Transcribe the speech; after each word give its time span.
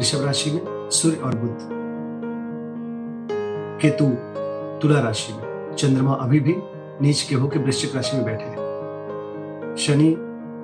ऋषभ 0.00 0.24
राशि 0.24 0.50
में, 0.50 0.90
सूर्य 0.90 1.16
और 1.16 1.34
बुध। 1.34 1.58
केतु 3.82 4.04
तुला 4.82 5.00
राशि 5.00 5.32
में, 5.32 5.74
चंद्रमा 5.74 6.14
अभी 6.14 6.40
भी 6.40 6.54
नीच 7.02 7.22
के 7.22 7.34
होकर 7.34 7.58
वृश्चिक 7.58 7.96
राशि 7.96 8.16
में 8.16 8.24
बैठे 8.24 8.44
हैं। 8.44 9.76
शनि 9.78 10.16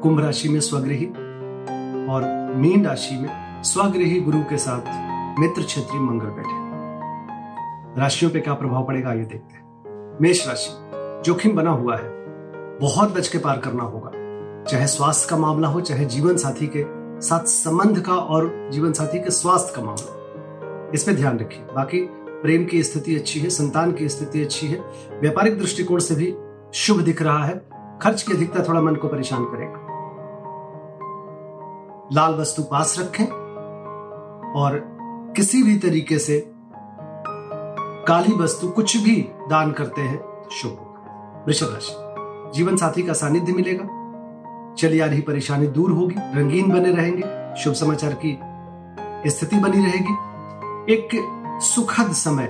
कुंभ 0.02 0.20
राशि 0.20 0.48
में 0.48 0.60
स्वगृही 0.60 1.06
और 2.06 2.52
मीन 2.56 2.86
राशि 2.86 3.16
में 3.16 3.62
स्वगृही 3.62 4.20
गुरु 4.20 4.40
के 4.40 4.56
साथ 4.56 5.10
मित्र 5.40 5.62
क्षेत्रीय 5.62 6.00
मंगल 6.00 6.26
बैठे 6.26 6.60
राशियों 8.00 8.30
पे 8.30 8.40
क्या 8.40 8.54
प्रभाव 8.54 8.84
पड़ेगा, 8.84 9.12
ये 9.12 9.24
देखते 9.24 9.54
हैं। 9.54 10.18
मेष 10.22 10.48
राशि, 10.48 10.70
जोखिम 11.24 11.56
बना 11.56 11.70
हुआ 11.70 11.96
है। 11.96 12.08
बहुत 12.78 13.14
बच 13.14 13.28
के 13.28 13.38
पार 13.38 13.58
करना 13.58 13.82
होगा। 13.82 14.10
चाहे 14.64 14.86
स्वास्थ्य 14.86 15.26
का 15.30 15.36
मामला 15.36 15.68
हो, 15.68 15.80
चाहे 15.80 16.04
जीवन 16.04 16.36
साथी 16.36 16.66
के 16.66 16.99
साथ 17.20 17.44
संबंध 17.44 18.00
का 18.00 18.14
और 18.14 18.70
जीवन 18.72 18.92
साथी 18.92 19.18
के 19.18 19.30
स्वास्थ्य 19.30 19.72
का 19.76 19.82
मामला। 19.82 20.90
इस 20.94 21.04
पे 21.04 21.12
ध्यान 21.12 21.38
रखिए 21.38 21.62
बाकी 21.74 22.00
प्रेम 22.42 22.64
की 22.64 22.82
स्थिति 22.82 23.16
अच्छी 23.16 23.40
है, 23.40 23.50
संतान 23.50 23.92
की 23.92 24.08
स्थिति 24.08 24.42
अच्छी 24.42 24.66
है। 24.66 24.80
व्यापारिक 25.20 25.58
दृष्टिकोण 25.58 25.98
से 25.98 26.14
भी 26.14 26.34
शुभ 26.74 27.00
दिख 27.00 27.22
रहा 27.22 27.44
है। 27.44 27.70
खर्च 28.02 28.22
की 28.22 28.32
अधिकता 28.32 28.62
थोड़ा 28.68 28.80
मन 28.80 28.94
को 28.94 29.08
परेशान 29.08 29.44
करेगा। 29.44 29.86
लाल 32.12 32.34
वस्तु 32.34 32.62
पास 32.62 32.98
रखें 32.98 33.26
और 34.52 34.80
किसी 35.36 35.62
भी 35.62 35.78
तरीके 35.78 36.18
से 36.18 36.52
काली 38.08 38.34
वस्तु 38.34 38.68
कुछ 38.68 38.96
भी 38.96 39.16
दान 39.50 39.72
करते 39.72 40.00
हैं 40.00 40.18
तो 40.18 40.48
शुभ 40.50 40.70
होगा। 40.70 41.44
वृषभ 41.46 41.66
राशि। 41.66 41.92
जीवन 42.58 42.76
साथी 42.76 43.02
का 43.02 43.12
सानिध्य 43.12 43.52
मिलेगा। 43.52 43.99
चली 44.80 45.00
आ 45.00 45.06
रही 45.06 45.20
परेशानी 45.20 45.66
दूर 45.66 45.90
होगी, 45.90 46.14
रंगीन 46.18 46.70
बने 46.70 46.90
रहेंगे, 46.90 47.56
शुभ 47.62 47.72
समाचार 47.72 48.12
की 48.12 48.38
स्थिति 49.30 49.56
बनी 49.56 49.84
रहेगी। 49.86 50.12
एक 50.92 51.08
सुखद 51.62 52.12
समय 52.12 52.44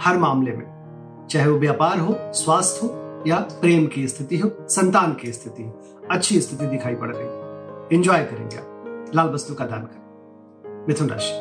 हर 0.00 0.18
मामले 0.18 0.52
में, 0.52 1.26
चाहे 1.30 1.46
वो 1.46 1.58
व्यापार 1.58 1.98
हो, 1.98 2.16
स्वास्थ्य 2.20 2.86
हो, 2.86 3.24
या 3.26 3.36
प्रेम 3.36 3.86
की 3.86 4.08
स्थिति 4.08 4.38
हो, 4.38 4.50
संतान 4.60 5.12
की 5.14 5.32
स्थिति 5.32 5.62
हो, 5.62 5.98
अच्छी 6.10 6.40
स्थिति 6.40 6.66
दिखाई 6.66 6.94
पड़ 6.94 7.16
रही 7.16 7.26
है। 7.26 7.88
एंजॉय 7.92 8.24
करेंगे 8.24 8.56
आप, 8.56 9.12
लाल 9.14 9.28
वस्तु 9.28 9.54
का 9.54 9.64
दान 9.64 9.80
करें। 9.80 10.86
मिथुन 10.88 11.08
राशि। 11.08 11.32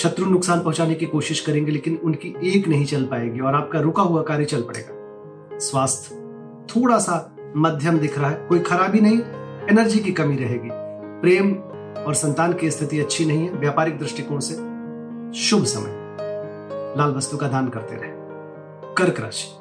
शत्रु 0.00 0.26
नुकसान 0.26 0.60
पहुँचाने 0.60 0.94
की 0.94 1.06
कोशिश 1.06 1.40
करेंगे, 1.40 1.72
लेकिन 1.72 2.00
उनकी 2.04 2.34
एक 2.44 2.68
नहीं 2.68 2.84
चल 2.84 3.04
पाएगी 3.04 3.40
और 3.40 3.54
आपका 3.54 3.80
रुका 3.80 4.02
हुआ 4.02 4.22
कार्य 4.22 4.44
चल 4.44 4.62
पड़ेगा। 4.62 5.58
स्वास्थ्य, 5.58 6.14
थोड़ा 6.70 6.98
सा 6.98 7.36
मध्यम 7.56 7.98
दिख 7.98 8.18
रहा 8.18 8.30
है, 8.30 8.46
कोई 8.48 8.58
खराबी 8.58 9.00
नहीं, 9.00 9.18
एनर्जी 9.70 9.98
की 9.98 10.12
कमी 10.12 10.36
रहेगी। 10.36 10.68
प्रेम 11.20 11.52
और 12.02 12.14
संतान 12.14 12.52
की 12.52 12.70
स्थिति 12.70 13.00
अच्छी 13.00 13.26
नहीं 13.26 13.46
है, 13.46 13.52
व्यापारिक 13.52 13.98
दृष्टिकोण 13.98 14.38
से। 14.40 14.54
शुभ 15.38 15.64
समय। 15.64 16.00
लाल 16.98 17.14
वस्तु 17.14 17.36
का 17.36 17.48
दान 17.48 17.68
करते 17.68 17.96
रहे। 17.96 18.10
कर्क 18.94 19.20
राशि। 19.20 19.58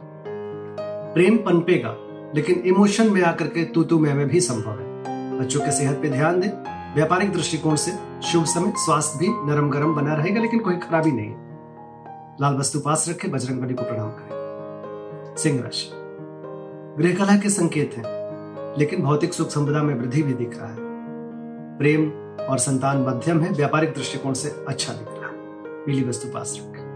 प्रेम 1.14 1.38
पनपेगा, 1.38 1.96
लेकिन 2.36 2.56
इमोशन 2.56 3.10
में 3.14 3.22
आकर 3.22 3.48
के 3.48 3.64
तू 3.64 3.84
तू 3.84 4.00
मैं 4.00 4.28
भी 4.28 4.42
संभव 4.42 4.72
है। 4.72 4.90
बच्चों 5.40 5.60
के 5.60 5.72
सेहत 5.72 5.96
पे 6.02 6.10
ध्यान 6.10 6.40
दें। 6.40 6.70
व्यापारिक 6.96 7.34
दृष्टिकोण 7.34 7.76
से 7.76 8.22
शुभ 8.22 8.46
समय, 8.46 8.74
स्वास्थ्य 8.78 9.20
भी 9.20 9.28
नरम 9.30 9.70
गरम 9.70 9.96
बना 9.96 10.14
रहेगा, 10.14 10.42
लेकिन 10.42 10.60
कोई 10.60 10.76
खराबी 10.76 11.12
नहीं। 11.12 11.36
लाल 12.42 12.58
वस्तु 12.58 12.80
पास 12.80 13.06
रखे 13.10 13.28
बजरंग 13.28 13.60
बली 13.60 13.74
को 13.74 13.84
प्रणाम 13.84 14.10
करें। 14.10 15.36
सिंह 15.36 15.62
राशि। 15.62 15.99
गृह 16.98 17.16
कला 17.16 17.38
के 17.38 17.50
संकेत 17.50 17.94
हैं, 17.98 18.04
लेकिन 18.78 19.02
भौतिक 19.02 19.34
सुख 19.34 19.48
संपदा 19.48 19.84
में 19.84 19.96
वृद्धि 19.96 20.24
भी 20.24 20.34
दिख 20.34 20.58
रहा 20.60 20.68
है। 20.68 20.78
प्रेम 21.78 22.10
और 22.50 22.58
संतान 22.58 22.98
मध्यम 22.98 23.40
है, 23.40 23.52
व्यापारिक 23.52 23.94
दृष्टिकोण 23.94 24.34
से 24.34 24.66
अच्छा 24.68 24.94
दिख 24.94 25.08
रहा 25.08 25.30
है। 25.30 25.36
पीली 25.86 26.10
वस्तु 26.10 26.28
पास 26.34 26.60
रखें। 26.62 26.90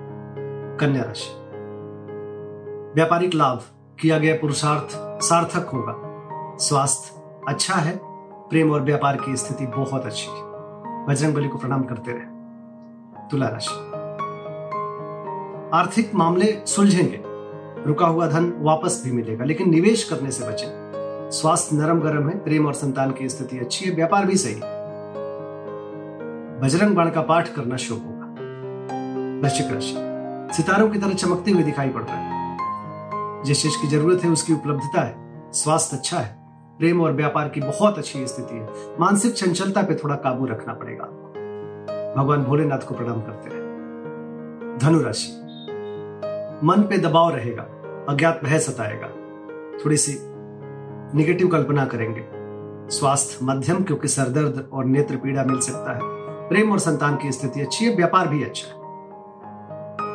कन्या 0.80 1.04
राशि। 1.04 1.30
व्यापारिक 2.96 3.34
लाभ, 3.34 3.62
किया 4.00 4.20
गया 4.20 4.36
पुरुषार्थ 4.36 4.88
सार्थक 5.24 5.70
होगा। 5.70 5.96
स्वास्थ्य 6.58 7.22
अच्छा 7.48 7.74
है, 7.74 8.00
प्रेम 8.50 8.72
और 8.72 8.82
व्यापार 8.82 9.16
की 9.16 9.36
स्थिति 9.36 9.68
बहुत 9.68 10.06
अच्छी 10.06 10.28
है। 10.28 10.54
बजरंग 11.08 11.34
बली 11.34 11.48
को 11.48 11.58
प्रणाम 11.58 11.84
करते 11.84 12.12
रहे। 12.12 12.26
तुला 13.32 13.48
राशि। 13.48 13.92
आर्थिक 15.78 16.16
मामले 16.16 16.62
सुलझेंगे। 16.66 17.33
रुका 17.88 18.08
हुआ 18.08 18.28
धन 18.28 18.54
वापस 18.58 19.02
भी 19.06 19.12
मिलेगा, 19.12 19.46
लेकिन 19.46 19.70
निवेश 19.70 20.04
करने 20.04 20.32
से 20.32 20.48
बचें। 20.48 20.84
स्वास्थ्य 21.32 21.76
नरम 21.76 22.00
गरम 22.00 22.30
है, 22.30 22.44
प्रेम 22.44 22.66
और 22.66 22.74
संतान 22.74 23.12
की 23.12 23.30
स्थिति 23.30 23.60
अच्छी 23.60 23.86
है, 23.86 23.96
व्यापार 23.96 24.26
भी 24.26 24.38
सही। 24.38 24.56
बजरंग 26.60 26.96
बाण 26.96 27.10
का 27.10 27.22
पाठ 27.22 27.48
करना 27.48 27.78
शुभ 27.78 27.98
होगा। 27.98 28.36
वृश्चिक 29.42 29.68
राशि। 29.72 29.94
सितारों 30.58 30.90
की 30.90 31.00
तरह 31.00 31.14
चमकते 31.14 31.52
हुए 31.52 31.64
दिखाई 31.64 31.90
पड़ 31.90 32.04
रहा 32.04 32.16
है। 32.16 32.58
जिस 33.44 33.62
चीज़ 33.62 33.82
की 33.82 33.88
ज़रूरत 33.88 34.24
है, 34.24 34.30
उसकी 34.30 34.54
उपलब्धता 34.54 35.02
है। 35.02 35.16
स्वास्थ्य 35.52 35.98
अच्छा 35.98 36.18
है। 36.18 36.44
प्रेम 36.80 37.02
और 37.02 37.12
व्यापार 37.12 37.50
की 37.50 37.60
बहुत 37.60 37.98
अच्छी 37.98 38.28
स्थिति 38.28 38.56
है। 38.56 38.70
मानसिक 39.00 39.34
चंचलता 39.34 39.82
पे 39.82 39.96
थोड़ा 39.96 40.16
काबू 40.16 40.46
रखना 40.46 40.74
पड़ेगा 40.74 41.04
भगवान 42.18 42.44
भोलेनाथ 42.44 42.80
को 42.80 42.96
प्रणाम 42.96 43.22
करते 43.22 43.50
रहे। 43.54 43.64
धनुराशि 44.78 45.40
मन 46.64 46.82
पे 46.90 46.98
दबाव 46.98 47.36
रहेगा। 47.36 47.66
अज्ञात 48.10 48.42
भय 48.44 48.60
सताएगा। 48.60 49.08
थोड़ी 49.86 49.98
सी 49.98 50.18
निगेटिव 51.18 51.48
कल्पना 51.48 51.86
करेंगे। 51.86 52.28
स्वास्थ्य, 52.90 53.40
मध्यम, 53.44 53.84
क्योंकि 53.84 54.08
सरदर्द 54.08 54.70
और 54.74 54.86
नेत्र 54.86 55.16
पीड़ा 55.16 55.44
मिल 55.44 55.60
सकता 55.60 55.94
है। 55.94 56.00
प्रेम 56.50 56.72
और 56.72 56.80
संतान 56.80 57.18
की 57.18 57.32
स्थिति 57.32 57.62
अच्छी 57.62 57.86
है, 57.86 57.96
व्यापार 57.96 58.28
भी 58.28 58.44
अच्छा 58.44 58.68
है। 58.68 58.84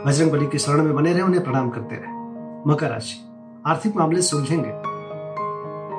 बजरंग 0.05 0.31
बली 0.31 0.47
के 0.47 0.59
शरण 0.59 0.83
में 0.83 0.95
बने 0.95 1.13
रहे, 1.13 1.23
उन्हें 1.23 1.45
प्रणाम 1.45 1.71
करते 1.71 1.97
रहे। 1.97 2.13
मकर 2.71 2.91
राशि। 2.91 3.29
आर्थिक 3.67 3.97
मामले 3.97 4.23
सुलझेंगे। 4.23 4.71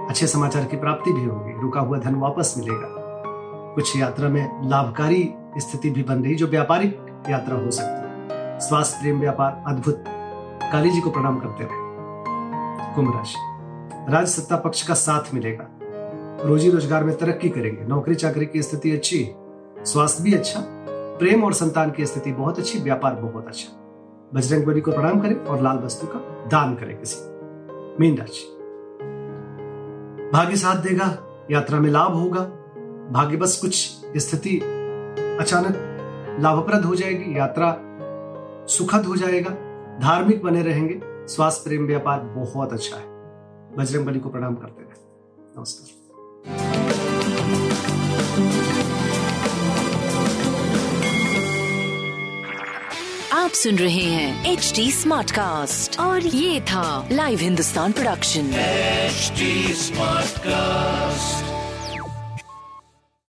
अच्छे 0.09 0.27
समाचार 0.27 0.65
की 0.65 0.77
प्राप्ति 0.77 1.11
भी 1.11 1.25
होगी। 1.25 1.61
रुका 1.61 1.79
हुआ 1.79 1.99
धन 1.99 2.15
वापस 2.15 2.55
मिलेगा। 2.57 2.87
कुछ 3.75 3.97
यात्रा 3.97 4.29
में 4.29 4.69
लाभकारी 4.69 5.33
स्थिति 5.57 5.89
भी 5.89 6.03
बन 6.03 6.23
रही, 6.23 6.35
जो 6.35 6.47
व्यापारिक 6.47 7.23
यात्रा 7.29 7.57
हो 7.57 7.71
सकती 7.71 8.09
है। 8.09 8.59
स्वास्थ्य, 8.59 8.99
प्रेम, 9.01 9.19
व्यापार, 9.19 9.63
अद्भुत 9.67 10.03
काली 10.63 10.89
जी 10.89 11.01
को 11.01 11.09
प्रणाम 11.09 11.39
करते 11.39 11.63
रहे 11.63 12.95
कुंभ 12.95 13.15
राशि। 13.15 14.11
राज 14.11 14.27
सत्ता 14.27 14.55
पक्ष 14.55 14.87
का 14.87 14.93
साथ 14.93 15.33
मिलेगा। 15.33 15.67
रोजी 16.45 16.69
रोज़गार 16.71 17.03
में 17.03 17.17
तरक्की 17.17 17.49
करेंगे। 17.49 17.85
नौकरी 17.85 18.15
चाकरी 18.15 18.45
की 18.45 18.61
स्थिति 18.61 18.91
अच्छी 18.91 19.29
स्वास्थ्य 19.85 20.23
भी 20.23 20.33
अच्छा। 20.33 20.59
प्रेम 21.19 21.43
और 21.43 21.53
संतान 21.53 21.91
की 21.91 22.05
स्थिति 22.05 22.31
बहुत 22.31 22.59
अच्छी। 22.59 22.79
व्यापार 22.79 23.15
बहुत 23.15 23.47
अच्छा। 23.47 23.75
बजरंग 24.33 24.65
बली 24.65 24.81
को 24.81 24.91
प्रणाम 24.91 25.19
करें 25.19 25.35
और 25.35 25.61
लाल 25.61 25.77
वस्तु 25.77 26.07
का 26.07 26.19
दान 26.49 26.75
करें 26.75 26.97
किसी 26.99 27.17
मीन 27.99 28.17
राशि। 28.17 28.45
भाग्य 30.33 30.55
साथ 30.55 30.81
देगा। 30.81 31.05
यात्रा 31.51 31.79
में 31.79 31.89
लाभ 31.89 32.13
होगा। 32.13 32.41
भाग्य 33.11 33.37
बस 33.37 33.59
कुछ 33.61 33.75
स्थिति 34.17 34.57
अचानक 35.39 36.37
लाभप्रद 36.39 36.85
हो 36.85 36.95
जाएगी। 36.95 37.37
यात्रा 37.37 37.71
सुखद 38.67 39.05
हो 39.05 39.15
जाएगा। 39.15 39.55
धार्मिक 40.01 40.43
बने 40.43 40.61
रहेंगे। 40.61 40.99
स्वास्थ्य 41.03 41.69
प्रेम 41.69 41.85
व्यापार 41.85 42.19
बहुत 42.19 42.73
अच्छा 42.73 42.97
है। 42.97 43.03
बजरंग 43.75 44.05
बली 44.05 44.19
को 44.19 44.29
प्रणाम 44.29 44.55
करते 44.55 44.83
रहे। 44.83 44.93
नमस्कार। 45.57 45.99
आप 53.33 53.49
सुन 53.49 53.75
रहे 53.75 54.03
हैं 54.03 54.53
एच 54.53 54.73
डी 54.75 54.91
स्मार्ट 54.91 55.31
कास्ट 55.31 55.99
और 55.99 56.21
ये 56.21 56.61
था 56.61 57.09
live 57.11 57.39
Hindustan 57.39 57.91
production 57.91 58.41
smart 58.41 60.29
Smartcast. 60.29 61.58